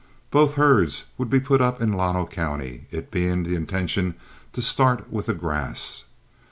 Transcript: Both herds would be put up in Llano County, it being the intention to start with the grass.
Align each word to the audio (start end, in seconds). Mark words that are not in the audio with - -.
Both 0.31 0.55
herds 0.55 1.03
would 1.19 1.29
be 1.29 1.39
put 1.39 1.61
up 1.61 1.79
in 1.79 1.93
Llano 1.93 2.25
County, 2.25 2.87
it 2.89 3.11
being 3.11 3.43
the 3.43 3.53
intention 3.53 4.15
to 4.53 4.59
start 4.63 5.11
with 5.13 5.27
the 5.27 5.35
grass. 5.35 6.05